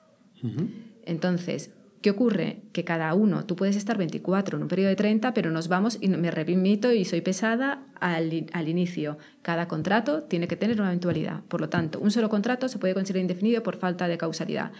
Entonces, 1.04 1.70
¿Qué 2.02 2.10
ocurre? 2.10 2.62
Que 2.72 2.84
cada 2.84 3.12
uno, 3.14 3.46
tú 3.46 3.56
puedes 3.56 3.76
estar 3.76 3.98
24 3.98 4.56
en 4.56 4.62
un 4.62 4.68
periodo 4.68 4.90
de 4.90 4.96
30, 4.96 5.34
pero 5.34 5.50
nos 5.50 5.68
vamos 5.68 5.98
y 6.00 6.08
me 6.08 6.30
remito 6.30 6.92
y 6.92 7.04
soy 7.04 7.20
pesada 7.20 7.82
al, 8.00 8.46
al, 8.52 8.68
inicio. 8.68 9.18
Cada 9.42 9.66
contrato 9.66 10.22
tiene 10.22 10.46
que 10.46 10.56
tener 10.56 10.80
una 10.80 10.90
eventualidad. 10.90 11.42
Por 11.48 11.60
lo 11.60 11.68
tanto, 11.68 11.98
un 11.98 12.10
solo 12.10 12.28
contrato 12.28 12.68
se 12.68 12.78
puede 12.78 12.94
considerar 12.94 13.22
indefinido 13.22 13.62
por 13.62 13.76
falta 13.76 14.08
de 14.08 14.18
causalidad. 14.18 14.72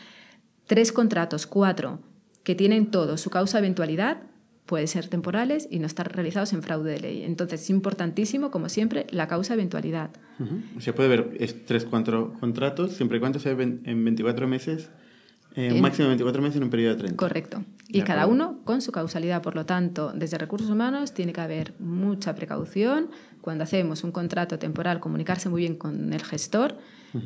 Tres 0.67 0.93
contratos, 0.93 1.47
cuatro, 1.47 2.01
que 2.43 2.55
tienen 2.55 2.91
todo 2.91 3.17
su 3.17 3.31
causa 3.31 3.59
eventualidad, 3.59 4.19
pueden 4.67 4.89
ser 4.89 5.09
temporales 5.09 5.67
y 5.71 5.79
no 5.79 5.87
estar 5.87 6.15
realizados 6.15 6.53
en 6.53 6.63
fraude 6.63 6.93
de 6.93 7.01
ley. 7.01 7.23
Entonces 7.23 7.63
es 7.63 7.71
importantísimo, 7.71 8.51
como 8.51 8.69
siempre, 8.69 9.07
la 9.11 9.29
causa 9.29 9.55
eventualidad. 9.55 10.11
Se 10.79 10.93
puede 10.93 11.09
ver 11.09 11.37
es 11.39 11.65
tres, 11.65 11.85
cuatro 11.85 12.35
contratos, 12.41 12.93
siempre 12.93 13.19
y 13.19 13.21
cuando 13.21 13.39
se 13.39 13.55
ven 13.55 13.81
en 13.85 14.05
24 14.05 14.47
meses 14.47 14.91
eh, 15.57 15.73
un 15.73 15.81
máximo 15.81 16.05
de 16.05 16.11
24 16.11 16.43
meses 16.43 16.57
en 16.59 16.65
un 16.65 16.71
periodo 16.71 16.95
de 16.95 17.01
30. 17.01 17.17
Correcto. 17.17 17.65
Y 17.89 18.03
cada 18.03 18.27
uno 18.27 18.61
con 18.65 18.83
su 18.83 18.93
causalidad. 18.93 19.41
Por 19.41 19.55
lo 19.55 19.65
tanto, 19.65 20.13
desde 20.15 20.37
recursos 20.37 20.69
humanos 20.69 21.15
tiene 21.15 21.33
que 21.33 21.41
haber 21.41 21.75
mucha 21.79 22.35
precaución 22.35 23.09
cuando 23.41 23.65
hacemos 23.65 24.05
un 24.05 24.13
contrato 24.13 24.59
temporal, 24.59 25.01
comunicarse 25.01 25.49
muy 25.49 25.63
bien 25.63 25.77
con 25.77 26.13
el 26.13 26.23
gestor 26.23 26.77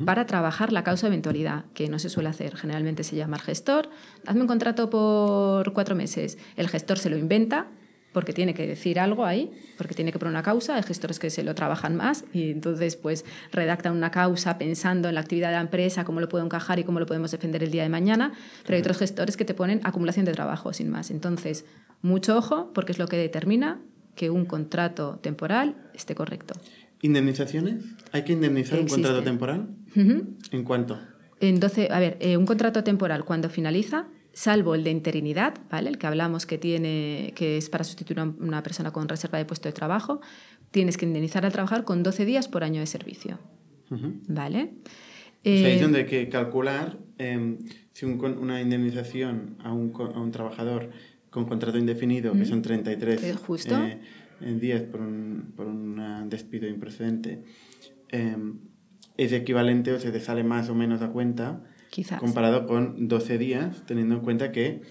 para 0.04 0.25
trabajar 0.25 0.72
la 0.72 0.84
causa 0.84 1.08
de 1.08 1.14
eventualidad, 1.14 1.64
que 1.75 1.88
no 1.88 1.99
se 1.99 2.08
suele 2.08 2.28
hacer. 2.28 2.54
Generalmente 2.54 3.02
se 3.02 3.16
llama 3.16 3.38
al 3.38 3.42
gestor, 3.42 3.90
hazme 4.25 4.42
un 4.42 4.46
contrato 4.46 4.88
por 4.88 5.72
cuatro 5.72 5.96
meses. 5.96 6.38
El 6.54 6.68
gestor 6.68 6.99
se 6.99 7.10
lo 7.10 7.16
inventa 7.16 7.66
porque 8.12 8.32
tiene 8.32 8.54
que 8.54 8.66
decir 8.66 8.98
algo 8.98 9.24
ahí, 9.24 9.50
porque 9.76 9.94
tiene 9.94 10.12
que 10.12 10.18
poner 10.18 10.32
una 10.32 10.42
causa, 10.42 10.76
hay 10.76 10.82
gestores 10.82 11.18
que 11.18 11.30
se 11.30 11.42
lo 11.42 11.54
trabajan 11.54 11.96
más 11.96 12.24
y 12.32 12.50
entonces 12.50 12.96
pues 12.96 13.24
redactan 13.52 13.96
una 13.96 14.10
causa 14.10 14.58
pensando 14.58 15.08
en 15.08 15.14
la 15.14 15.20
actividad 15.20 15.48
de 15.48 15.56
la 15.56 15.60
empresa, 15.60 16.04
cómo 16.04 16.20
lo 16.20 16.28
puedo 16.28 16.44
encajar 16.44 16.78
y 16.78 16.84
cómo 16.84 17.00
lo 17.00 17.06
podemos 17.06 17.30
defender 17.30 17.62
el 17.62 17.70
día 17.70 17.82
de 17.82 17.88
mañana, 17.88 18.32
pero 18.64 18.74
hay 18.74 18.80
otros 18.80 18.98
gestores 18.98 19.36
que 19.36 19.44
te 19.44 19.54
ponen 19.54 19.80
acumulación 19.84 20.26
de 20.26 20.32
trabajo 20.32 20.72
sin 20.72 20.90
más. 20.90 21.10
Entonces, 21.10 21.64
mucho 22.02 22.36
ojo 22.36 22.72
porque 22.74 22.92
es 22.92 22.98
lo 22.98 23.06
que 23.06 23.16
determina 23.16 23.80
que 24.14 24.30
un 24.30 24.44
contrato 24.44 25.18
temporal 25.22 25.76
esté 25.94 26.14
correcto. 26.14 26.54
¿Indemnizaciones? 27.02 27.84
¿Hay 28.12 28.24
que 28.24 28.32
indemnizar 28.32 28.78
un 28.78 28.88
contrato 28.88 29.22
temporal? 29.22 29.68
¿En 29.94 30.64
cuánto? 30.64 30.98
En 31.40 31.58
a 31.90 31.98
ver, 31.98 32.18
eh, 32.20 32.36
un 32.36 32.44
contrato 32.44 32.84
temporal 32.84 33.24
cuando 33.24 33.48
finaliza 33.48 34.06
salvo 34.32 34.75
el 34.75 34.84
de 34.84 34.90
interinidad, 34.90 35.54
¿vale? 35.70 35.90
el 35.90 35.99
que 35.99 36.06
hablamos 36.06 36.46
que, 36.46 36.58
tiene, 36.58 37.32
que 37.34 37.56
es 37.56 37.68
para 37.68 37.84
sustituir 37.84 38.20
a 38.20 38.25
una 38.25 38.62
persona 38.62 38.92
con 38.92 39.08
reserva 39.08 39.38
de 39.38 39.44
puesto 39.44 39.68
de 39.68 39.72
trabajo, 39.72 40.20
tienes 40.70 40.96
que 40.96 41.06
indemnizar 41.06 41.44
al 41.44 41.52
trabajar 41.52 41.84
con 41.84 42.02
12 42.02 42.25
días 42.25 42.49
por 42.49 42.64
año 42.64 42.80
de 42.80 42.87
servicio. 42.87 43.38
¿Vale? 44.28 44.70
Eh, 45.42 45.75
es 45.75 45.80
donde 45.80 46.00
hay 46.00 46.06
que 46.06 46.28
calcular 46.28 46.96
em, 47.18 47.58
si 47.92 48.06
una 48.06 48.60
indemnización 48.60 49.56
a 49.58 49.72
un, 49.72 49.92
a 50.14 50.20
un, 50.20 50.30
trabajador 50.30 50.90
con 51.30 51.46
contrato 51.46 51.76
indefinido, 51.76 52.32
que 52.34 52.44
son 52.44 52.62
33 52.62 53.37
justo. 53.37 53.76
Eh, 53.82 53.99
días 54.40 54.82
por 54.82 55.00
un, 55.00 55.52
por 55.56 55.66
un 55.66 56.28
despido 56.28 56.68
improcedente, 56.68 57.42
em, 58.08 58.58
es 59.16 59.32
equivalente 59.32 59.92
o 59.92 59.99
se 59.99 60.12
te 60.12 60.20
sale 60.20 60.44
más 60.44 60.68
o 60.68 60.75
menos 60.75 61.02
a 61.02 61.08
cuenta 61.08 61.62
Comparado 62.18 62.66
con 62.66 63.09
12 63.09 63.38
días, 63.38 63.82
teniendo 63.87 64.14
en 64.14 64.20
cuenta 64.20 64.52
que 64.52 64.82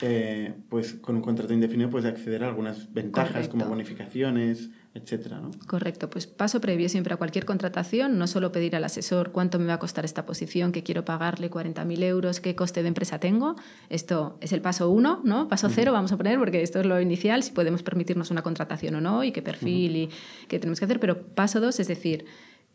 eh, 0.00 0.52
pues 0.68 0.94
con 0.94 1.14
un 1.14 1.22
contrato 1.22 1.54
indefinido 1.54 1.88
puedes 1.88 2.10
acceder 2.10 2.42
a 2.42 2.48
algunas 2.48 2.92
ventajas 2.92 3.46
como 3.46 3.66
bonificaciones, 3.66 4.70
etcétera, 4.92 5.40
¿no? 5.40 5.52
Correcto, 5.68 6.10
pues 6.10 6.26
paso 6.26 6.60
previo 6.60 6.88
siempre 6.88 7.14
a 7.14 7.16
cualquier 7.16 7.44
contratación, 7.44 8.18
no 8.18 8.26
solo 8.26 8.50
pedir 8.50 8.74
al 8.74 8.82
asesor 8.82 9.30
cuánto 9.30 9.60
me 9.60 9.66
va 9.66 9.74
a 9.74 9.78
costar 9.78 10.04
esta 10.04 10.26
posición, 10.26 10.72
que 10.72 10.82
quiero 10.82 11.04
pagarle 11.04 11.48
40.000 11.48 12.02
euros, 12.02 12.40
qué 12.40 12.56
coste 12.56 12.82
de 12.82 12.88
empresa 12.88 13.20
tengo. 13.20 13.54
Esto 13.88 14.36
es 14.40 14.52
el 14.52 14.60
paso 14.60 14.90
uno, 14.90 15.20
¿no? 15.22 15.46
Paso 15.46 15.68
cero 15.68 15.92
vamos 15.92 16.10
a 16.10 16.16
poner, 16.16 16.40
porque 16.40 16.62
esto 16.62 16.80
es 16.80 16.86
lo 16.86 17.00
inicial, 17.00 17.44
si 17.44 17.52
podemos 17.52 17.84
permitirnos 17.84 18.32
una 18.32 18.42
contratación 18.42 18.96
o 18.96 19.00
no, 19.00 19.22
y 19.22 19.30
qué 19.30 19.42
perfil 19.42 19.96
y 19.96 20.10
qué 20.48 20.58
tenemos 20.58 20.80
que 20.80 20.86
hacer. 20.86 20.98
Pero 20.98 21.22
paso 21.22 21.60
dos, 21.60 21.78
es 21.78 21.86
decir, 21.86 22.24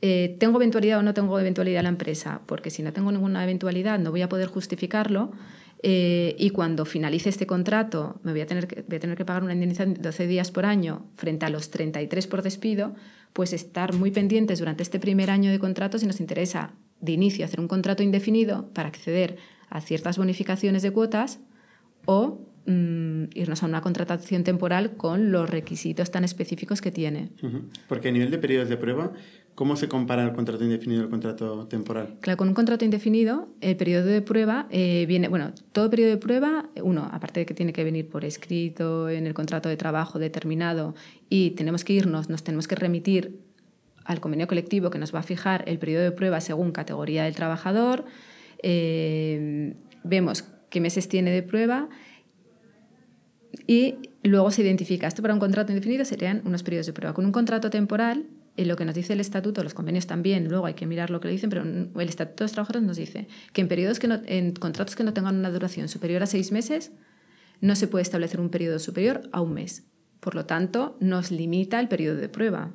eh, 0.02 0.36
¿tengo 0.40 0.58
eventualidad 0.58 1.00
o 1.00 1.04
no 1.04 1.14
tengo 1.14 1.40
eventualidad 1.40 1.84
la 1.84 1.90
empresa? 1.90 2.42
Porque 2.46 2.70
si 2.70 2.84
no 2.84 2.94
tengo 2.94 3.12
ninguna 3.12 3.44
eventualidad 3.44 4.00
no 4.00 4.12
voy 4.12 4.22
a 4.22 4.30
poder 4.30 4.48
justificarlo 4.48 5.32
eh, 5.82 6.36
y 6.38 6.50
cuando 6.50 6.86
finalice 6.86 7.30
este 7.30 7.48
contrato 7.48 8.20
me 8.24 8.32
voy 8.32 8.42
a, 8.42 8.46
tener 8.46 8.68
que, 8.68 8.82
voy 8.82 8.98
a 8.98 9.00
tener 9.00 9.18
que 9.18 9.26
pagar 9.26 9.44
una 9.44 9.54
indemnización 9.54 9.94
de 9.94 10.02
12 10.02 10.28
días 10.28 10.52
por 10.52 10.66
año 10.66 11.06
frente 11.16 11.46
a 11.46 11.50
los 11.50 11.70
33 11.70 12.28
por 12.28 12.42
despido, 12.42 12.96
pues 13.34 13.54
estar 13.54 13.94
muy 13.94 14.12
pendientes 14.12 14.60
durante 14.60 14.84
este 14.84 15.00
primer 15.00 15.30
año 15.30 15.52
de 15.52 15.60
contrato 15.60 15.98
si 15.98 16.06
nos 16.06 16.20
interesa 16.20 16.74
de 17.00 17.14
inicio 17.14 17.46
hacer 17.46 17.60
un 17.60 17.68
contrato 17.68 18.04
indefinido 18.04 18.70
para 18.74 18.90
acceder 18.90 19.38
a 19.70 19.82
ciertas 19.82 20.18
bonificaciones 20.18 20.82
de 20.82 20.92
cuotas 20.92 21.40
o 22.06 22.40
mm, 22.66 23.26
irnos 23.34 23.64
a 23.64 23.66
una 23.66 23.82
contratación 23.82 24.44
temporal 24.44 24.98
con 24.98 25.32
los 25.32 25.50
requisitos 25.50 26.12
tan 26.12 26.24
específicos 26.24 26.82
que 26.82 26.92
tiene. 26.92 27.30
Porque 27.88 28.10
a 28.10 28.12
nivel 28.12 28.32
de 28.32 28.38
periodos 28.38 28.70
de 28.70 28.78
prueba, 28.78 29.14
¿Cómo 29.60 29.76
se 29.76 29.90
compara 29.90 30.24
el 30.24 30.32
contrato 30.32 30.64
indefinido 30.64 31.02
al 31.02 31.10
contrato 31.10 31.68
temporal? 31.68 32.16
Claro, 32.22 32.38
con 32.38 32.48
un 32.48 32.54
contrato 32.54 32.86
indefinido, 32.86 33.50
el 33.60 33.76
periodo 33.76 34.06
de 34.06 34.22
prueba 34.22 34.68
eh, 34.70 35.04
viene, 35.06 35.28
bueno, 35.28 35.52
todo 35.74 35.90
periodo 35.90 36.12
de 36.12 36.18
prueba, 36.18 36.70
uno, 36.82 37.10
aparte 37.12 37.42
de 37.42 37.46
que 37.46 37.54
tiene 37.54 37.74
que 37.74 37.84
venir 37.84 38.08
por 38.08 38.24
escrito 38.24 39.10
en 39.10 39.28
el 39.28 39.34
contrato 39.34 39.68
de 39.68 39.76
trabajo 39.76 40.18
determinado 40.18 40.96
y 41.28 41.52
tenemos 41.52 41.84
que 41.84 41.92
irnos, 41.92 42.30
nos 42.30 42.42
tenemos 42.42 42.70
que 42.70 42.76
remitir 42.76 43.38
al 44.06 44.22
convenio 44.22 44.48
colectivo 44.48 44.92
que 44.92 44.98
nos 44.98 45.14
va 45.14 45.20
a 45.20 45.24
fijar 45.24 45.66
el 45.68 45.78
periodo 45.78 46.04
de 46.04 46.14
prueba 46.14 46.40
según 46.40 46.72
categoría 46.72 47.26
del 47.26 47.36
trabajador, 47.36 48.06
eh, 48.64 49.76
vemos 50.06 50.46
qué 50.70 50.80
meses 50.80 51.10
tiene 51.10 51.32
de 51.32 51.44
prueba 51.44 51.90
y 53.68 53.96
luego 54.24 54.52
se 54.52 54.62
identifica. 54.62 55.06
Esto 55.08 55.22
para 55.22 55.34
un 55.34 55.42
contrato 55.42 55.74
indefinido 55.74 56.06
serían 56.06 56.44
unos 56.46 56.64
periodos 56.64 56.86
de 56.86 56.94
prueba. 56.94 57.14
Con 57.14 57.26
un 57.26 57.34
contrato 57.34 57.70
temporal 57.70 58.26
lo 58.66 58.76
que 58.76 58.86
nos 58.86 58.96
dice 58.96 59.14
el 59.14 59.20
estatuto, 59.20 59.64
los 59.64 59.74
convenios 59.74 60.08
también, 60.08 60.50
luego 60.50 60.66
hay 60.66 60.74
que 60.74 60.86
mirar 60.86 61.10
lo 61.10 61.20
que 61.20 61.28
le 61.28 61.34
dicen, 61.34 61.50
pero 61.50 61.64
el 61.64 62.10
estatuto 62.10 62.44
de 62.44 62.46
los 62.46 62.52
trabajadores 62.52 62.88
nos 62.88 62.98
dice 62.98 63.28
que 63.54 63.62
en 63.62 63.68
periodos 63.68 64.00
que 64.00 64.08
no, 64.08 64.20
en 64.26 64.54
contratos 64.54 64.96
que 64.96 65.04
no 65.04 65.14
tengan 65.14 65.38
una 65.38 65.52
duración 65.52 65.88
superior 65.88 66.24
a 66.24 66.26
seis 66.26 66.52
meses, 66.52 66.92
no 67.62 67.76
se 67.76 67.88
puede 67.88 68.04
establecer 68.04 68.40
un 68.40 68.50
periodo 68.50 68.80
superior 68.80 69.30
a 69.32 69.42
un 69.42 69.54
mes. 69.54 69.84
Por 70.20 70.36
lo 70.36 70.46
tanto, 70.46 70.98
nos 71.00 71.32
limita 71.32 71.80
el 71.80 71.88
periodo 71.88 72.18
de 72.18 72.30
prueba. 72.30 72.72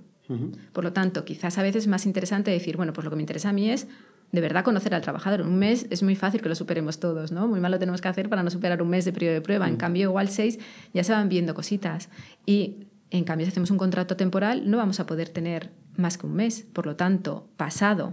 Por 0.72 0.84
lo 0.84 0.94
tanto, 0.94 1.26
quizás 1.26 1.58
a 1.58 1.62
veces 1.62 1.84
es 1.84 1.88
más 1.88 2.06
interesante 2.06 2.50
decir, 2.50 2.78
bueno, 2.78 2.94
pues 2.94 3.04
lo 3.04 3.10
que 3.10 3.16
me 3.16 3.22
interesa 3.22 3.50
a 3.50 3.52
mí 3.52 3.70
es 3.70 3.86
de 4.32 4.40
verdad 4.40 4.64
conocer 4.64 4.94
al 4.94 5.02
trabajador. 5.02 5.42
Un 5.42 5.58
mes 5.58 5.86
es 5.90 6.02
muy 6.02 6.16
fácil 6.16 6.40
que 6.40 6.48
lo 6.48 6.54
superemos 6.54 6.98
todos, 6.98 7.30
¿no? 7.30 7.46
Muy 7.46 7.60
mal 7.60 7.70
lo 7.70 7.78
tenemos 7.78 8.00
que 8.00 8.08
hacer 8.08 8.30
para 8.30 8.42
no 8.42 8.50
superar 8.50 8.80
un 8.80 8.88
mes 8.88 9.04
de 9.04 9.12
periodo 9.12 9.34
de 9.34 9.42
prueba. 9.42 9.68
En 9.68 9.76
cambio, 9.76 10.04
igual 10.04 10.28
seis 10.28 10.58
ya 10.94 11.04
se 11.04 11.12
van 11.12 11.28
viendo 11.28 11.54
cositas. 11.54 12.08
Y 12.46 12.86
en 13.10 13.24
cambio, 13.24 13.46
si 13.46 13.50
hacemos 13.50 13.70
un 13.70 13.78
contrato 13.78 14.16
temporal, 14.16 14.70
no 14.70 14.76
vamos 14.76 15.00
a 15.00 15.06
poder 15.06 15.28
tener 15.28 15.70
más 15.96 16.18
que 16.18 16.26
un 16.26 16.34
mes. 16.34 16.66
Por 16.72 16.86
lo 16.86 16.96
tanto, 16.96 17.48
pasado 17.56 18.12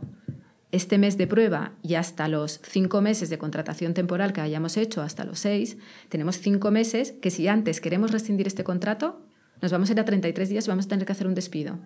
este 0.71 0.97
mes 0.97 1.17
de 1.17 1.27
prueba 1.27 1.73
y 1.81 1.95
hasta 1.95 2.27
los 2.27 2.61
cinco 2.63 3.01
meses 3.01 3.29
de 3.29 3.37
contratación 3.37 3.93
temporal 3.93 4.31
que 4.31 4.41
hayamos 4.41 4.77
hecho, 4.77 5.01
hasta 5.01 5.25
los 5.25 5.39
seis, 5.39 5.77
tenemos 6.09 6.39
cinco 6.39 6.71
meses 6.71 7.13
que 7.21 7.29
si 7.29 7.47
antes 7.47 7.81
queremos 7.81 8.11
rescindir 8.11 8.47
este 8.47 8.63
contrato, 8.63 9.21
nos 9.61 9.71
vamos 9.71 9.89
a 9.89 9.93
ir 9.93 9.99
a 9.99 10.05
33 10.05 10.49
días 10.49 10.67
vamos 10.67 10.85
a 10.85 10.89
tener 10.89 11.05
que 11.05 11.11
hacer 11.11 11.27
un 11.27 11.35
despido. 11.35 11.79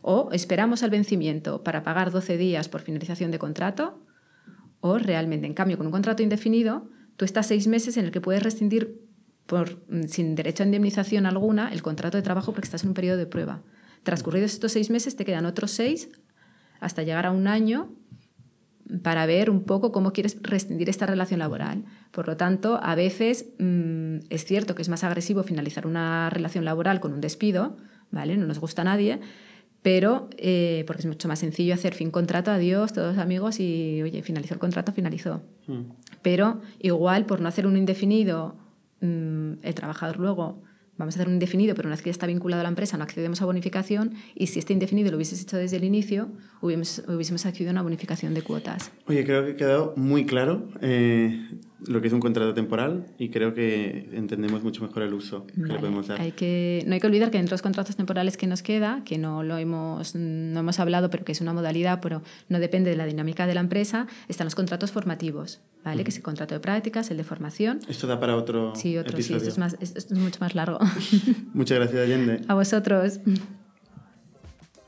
O 0.00 0.30
esperamos 0.32 0.82
al 0.82 0.90
vencimiento 0.90 1.62
para 1.62 1.82
pagar 1.82 2.10
12 2.10 2.36
días 2.36 2.68
por 2.68 2.80
finalización 2.80 3.30
de 3.30 3.38
contrato, 3.38 4.00
o 4.80 4.98
realmente, 4.98 5.46
en 5.46 5.54
cambio, 5.54 5.78
con 5.78 5.86
un 5.86 5.92
contrato 5.92 6.22
indefinido, 6.22 6.88
tú 7.16 7.24
estás 7.24 7.46
seis 7.46 7.66
meses 7.66 7.96
en 7.96 8.04
el 8.04 8.10
que 8.10 8.20
puedes 8.20 8.42
rescindir 8.42 9.00
por, 9.46 9.82
mm, 9.88 10.04
sin 10.08 10.34
derecho 10.34 10.62
a 10.62 10.66
indemnización 10.66 11.26
alguna 11.26 11.72
el 11.72 11.82
contrato 11.82 12.16
de 12.16 12.22
trabajo 12.22 12.52
porque 12.52 12.66
estás 12.66 12.82
en 12.82 12.90
un 12.90 12.94
periodo 12.94 13.18
de 13.18 13.26
prueba. 13.26 13.62
Transcurridos 14.02 14.52
estos 14.52 14.72
seis 14.72 14.90
meses 14.90 15.16
te 15.16 15.24
quedan 15.24 15.46
otros 15.46 15.70
seis 15.70 16.08
hasta 16.80 17.02
llegar 17.02 17.26
a 17.26 17.30
un 17.30 17.46
año 17.46 17.94
para 19.02 19.24
ver 19.26 19.50
un 19.50 19.64
poco 19.64 19.92
cómo 19.92 20.12
quieres 20.12 20.36
rescindir 20.42 20.90
esta 20.90 21.06
relación 21.06 21.40
laboral. 21.40 21.84
Por 22.10 22.26
lo 22.26 22.36
tanto, 22.36 22.78
a 22.82 22.94
veces 22.94 23.46
mm, 23.58 24.18
es 24.28 24.44
cierto 24.44 24.74
que 24.74 24.82
es 24.82 24.88
más 24.88 25.04
agresivo 25.04 25.42
finalizar 25.42 25.86
una 25.86 26.28
relación 26.30 26.64
laboral 26.64 27.00
con 27.00 27.12
un 27.12 27.20
despido, 27.20 27.76
¿vale? 28.10 28.36
No 28.36 28.46
nos 28.46 28.58
gusta 28.58 28.82
a 28.82 28.84
nadie, 28.84 29.20
pero 29.82 30.28
eh, 30.36 30.84
porque 30.86 31.02
es 31.02 31.06
mucho 31.06 31.28
más 31.28 31.38
sencillo 31.38 31.74
hacer 31.74 31.94
fin 31.94 32.10
contrato, 32.10 32.50
adiós, 32.50 32.92
todos 32.92 33.18
amigos 33.18 33.58
y, 33.58 34.02
oye, 34.02 34.22
finalizó 34.22 34.54
el 34.54 34.60
contrato, 34.60 34.92
finalizó. 34.92 35.42
Hmm. 35.66 35.92
Pero 36.22 36.60
igual 36.78 37.26
por 37.26 37.40
no 37.40 37.48
hacer 37.48 37.66
un 37.66 37.76
indefinido 37.76 38.56
Mm, 39.04 39.58
el 39.62 39.74
trabajador 39.74 40.18
luego 40.18 40.62
vamos 40.96 41.14
a 41.14 41.18
hacer 41.18 41.28
un 41.28 41.34
indefinido, 41.34 41.74
pero 41.74 41.88
una 41.88 41.94
vez 41.94 42.02
que 42.02 42.08
ya 42.08 42.12
está 42.12 42.26
vinculado 42.26 42.60
a 42.60 42.62
la 42.62 42.68
empresa 42.68 42.96
no 42.96 43.02
accedemos 43.02 43.42
a 43.42 43.44
bonificación 43.44 44.14
y 44.34 44.46
si 44.46 44.60
este 44.60 44.72
indefinido 44.72 45.10
lo 45.10 45.16
hubieses 45.16 45.42
hecho 45.42 45.58
desde 45.58 45.76
el 45.76 45.84
inicio, 45.84 46.28
hubiésemos, 46.62 47.44
accedido 47.44 47.70
a 47.70 47.72
una 47.72 47.82
bonificación 47.82 48.32
de 48.32 48.42
cuotas. 48.42 48.92
Oye, 49.06 49.24
creo 49.24 49.44
que 49.44 49.52
ha 49.52 49.56
quedado 49.56 49.92
muy 49.96 50.24
claro 50.24 50.68
eh, 50.80 51.50
lo 51.86 52.00
que 52.00 52.08
es 52.08 52.12
un 52.12 52.20
contrato 52.20 52.54
temporal 52.54 53.06
y 53.18 53.28
creo 53.30 53.54
que 53.54 54.08
entendemos 54.12 54.62
mucho 54.62 54.82
mejor 54.82 55.02
el 55.02 55.14
uso 55.14 55.46
que 55.46 55.60
le 55.60 55.78
podemos 55.78 56.06
dar. 56.08 56.20
Hay 56.20 56.32
que, 56.32 56.82
no 56.86 56.94
hay 56.94 57.00
que 57.00 57.06
olvidar 57.06 57.30
que 57.30 57.38
dentro 57.38 57.50
de 57.52 57.54
los 57.54 57.62
contratos 57.62 57.96
temporales 57.96 58.36
que 58.36 58.46
nos 58.46 58.62
queda, 58.62 59.02
que 59.04 59.18
no 59.18 59.42
lo 59.42 59.58
hemos, 59.58 60.14
no 60.14 60.60
hemos 60.60 60.78
hablado, 60.80 61.10
pero 61.10 61.24
que 61.24 61.32
es 61.32 61.40
una 61.40 61.52
modalidad, 61.52 62.00
pero 62.00 62.22
no 62.48 62.58
depende 62.58 62.90
de 62.90 62.96
la 62.96 63.06
dinámica 63.06 63.46
de 63.46 63.54
la 63.54 63.60
empresa, 63.60 64.06
están 64.28 64.46
los 64.46 64.54
contratos 64.54 64.92
formativos, 64.92 65.60
¿vale? 65.84 66.04
Que 66.04 66.10
es 66.10 66.16
el 66.16 66.22
contrato 66.22 66.54
de 66.54 66.60
prácticas, 66.60 67.10
el 67.10 67.16
de 67.16 67.24
formación. 67.24 67.80
Esto 67.88 68.06
da 68.06 68.20
para 68.20 68.36
otro 68.36 68.74
Sí, 68.74 68.96
otro, 68.96 69.12
episodio. 69.12 69.40
sí, 69.40 69.46
esto 69.48 69.50
es, 69.50 69.58
más, 69.58 69.76
esto 69.80 70.14
es 70.14 70.20
mucho 70.20 70.38
más 70.40 70.54
largo. 70.54 70.78
Muchas 71.54 71.78
gracias, 71.78 72.00
Allende. 72.02 72.40
A 72.48 72.54
vosotros. 72.54 73.20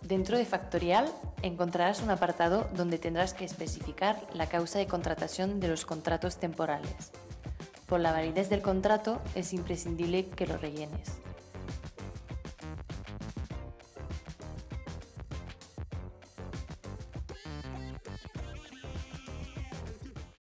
Dentro 0.07 0.39
de 0.39 0.45
Factorial 0.45 1.13
encontrarás 1.43 2.01
un 2.01 2.11
apartado 2.11 2.71
donde 2.77 2.97
tendrás 2.97 3.35
que 3.35 3.45
especificar 3.45 4.25
la 4.35 4.47
causa 4.47 4.79
de 4.79 4.87
contratación 4.87 5.59
de 5.59 5.67
los 5.67 5.85
contratos 5.85 6.37
temporales. 6.37 7.11
Por 7.87 7.99
la 7.99 8.13
validez 8.13 8.49
del 8.49 8.63
contrato 8.63 9.21
es 9.35 9.53
imprescindible 9.53 10.29
que 10.29 10.47
lo 10.47 10.59
rellenes. 10.59 11.19